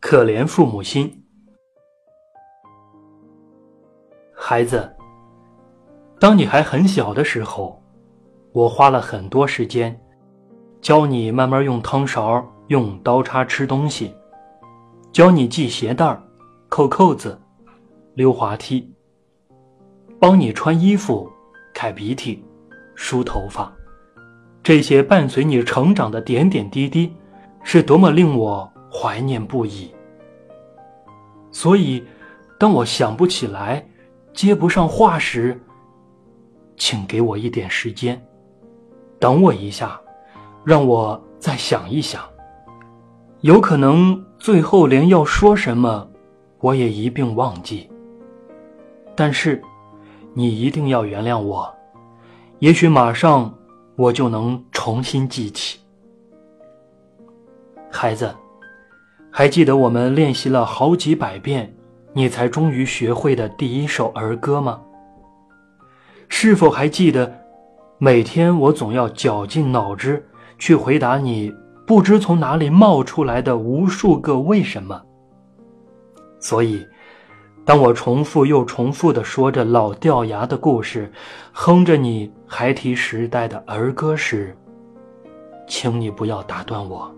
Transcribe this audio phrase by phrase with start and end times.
[0.00, 1.24] 可怜父母心。
[4.32, 4.88] 孩子，
[6.20, 7.82] 当你还很小的时候，
[8.52, 10.00] 我花了很多时间
[10.80, 14.14] 教你慢慢用汤勺、用刀叉吃东西，
[15.10, 16.16] 教你系鞋带、
[16.68, 17.38] 扣扣子、
[18.14, 18.88] 溜滑梯，
[20.20, 21.28] 帮你穿衣服、
[21.74, 22.44] 揩鼻涕、
[22.94, 23.70] 梳头发。
[24.62, 27.12] 这些伴随你成长的点点滴滴，
[27.64, 29.94] 是多么令我怀念不已。
[31.50, 32.04] 所以，
[32.58, 33.86] 当我想不起来、
[34.32, 35.60] 接不上话时，
[36.76, 38.20] 请给我一点时间，
[39.18, 40.00] 等我一下，
[40.64, 42.22] 让我再想一想。
[43.40, 46.08] 有可能最后连要说什么，
[46.60, 47.90] 我也一并忘记。
[49.14, 49.62] 但是，
[50.34, 51.74] 你一定要原谅我。
[52.58, 53.54] 也许马上。
[53.98, 55.80] 我就能重新记起，
[57.90, 58.32] 孩子，
[59.30, 61.74] 还记得我们练习了好几百遍，
[62.12, 64.80] 你才终于学会的第一首儿歌吗？
[66.28, 67.32] 是否还记得，
[67.98, 70.26] 每天我总要绞尽脑汁
[70.58, 71.54] 去回答你
[71.86, 75.00] 不知从哪里冒出来的无数个为什么？
[76.40, 76.86] 所以。
[77.64, 81.12] 当我重复又重复地说着老掉牙的故事，
[81.52, 84.56] 哼着你孩提时代的儿歌时，
[85.66, 87.14] 请你不要打断我，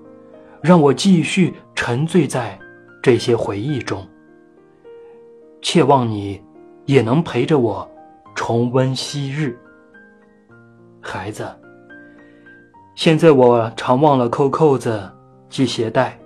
[0.61, 2.59] 让我继续沉醉在
[3.03, 4.07] 这些回忆中。
[5.63, 6.39] 切望你
[6.85, 7.91] 也能陪着我
[8.35, 9.59] 重温昔日。
[11.01, 11.49] 孩子，
[12.95, 15.11] 现在我常忘了扣扣子、
[15.49, 16.19] 系鞋带，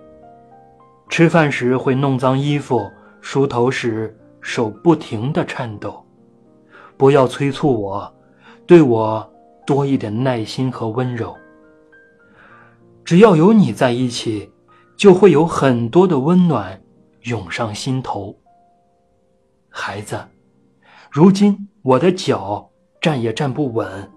[1.08, 2.91] 吃饭时会弄脏衣服。
[3.20, 6.05] 梳头时手不停的颤抖，
[6.96, 8.12] 不要催促我，
[8.66, 9.33] 对我
[9.64, 11.33] 多一点耐心和温柔。
[13.05, 14.50] 只要有你在一起，
[14.96, 16.80] 就会有很多的温暖
[17.22, 18.36] 涌上心头。
[19.68, 20.18] 孩子，
[21.10, 24.10] 如今我的脚站也站不稳，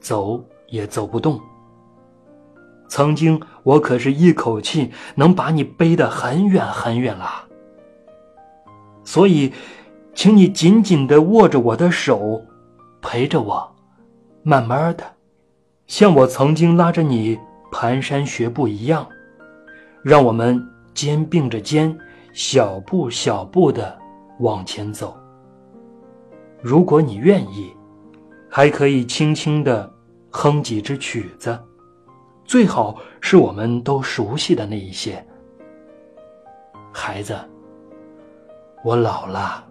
[0.00, 1.40] 走也走不动。
[2.88, 7.44] 曾经我可是一口气能把你背得很远很远啦。
[9.04, 9.52] 所以，
[10.14, 12.42] 请你紧紧地握着我的手，
[13.02, 13.74] 陪着我，
[14.42, 15.04] 慢慢的，
[15.86, 17.36] 像我曾经拉着你
[17.72, 19.08] 蹒跚学步一样，
[20.04, 21.96] 让我们肩并着肩，
[22.34, 23.98] 小步小步的
[24.40, 25.16] 往前走。
[26.60, 27.74] 如果你愿意，
[28.50, 29.90] 还可以轻轻地
[30.30, 31.58] 哼几支曲子，
[32.44, 35.26] 最好是我们都熟悉的那一些，
[36.92, 37.34] 孩子。
[38.84, 39.64] 我老了，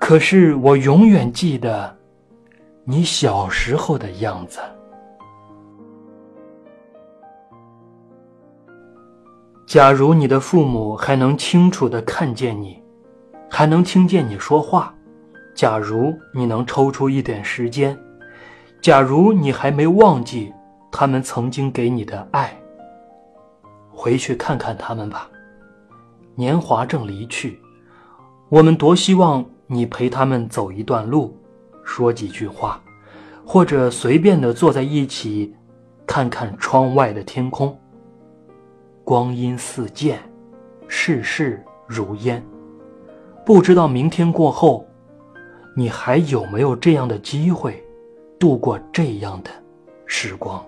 [0.00, 1.96] 可是我永远记得
[2.82, 4.58] 你小时候的样子。
[9.72, 12.82] 假如你的父母还能清楚的看见你，
[13.48, 14.94] 还能听见你说话，
[15.54, 17.98] 假如你能抽出一点时间，
[18.82, 20.52] 假如你还没忘记
[20.90, 22.54] 他们曾经给你的爱，
[23.90, 25.26] 回去看看他们吧。
[26.34, 27.58] 年华正离去。
[28.50, 31.34] 我们多希望你陪他们走一段路，
[31.82, 32.78] 说几句话，
[33.42, 35.56] 或者随便的坐在一起，
[36.06, 37.74] 看看窗外的天空。
[39.04, 40.20] 光阴似箭，
[40.86, 42.42] 世事如烟，
[43.44, 44.86] 不知道明天过后，
[45.76, 47.82] 你还有没有这样的机会，
[48.38, 49.50] 度过这样的
[50.06, 50.64] 时光。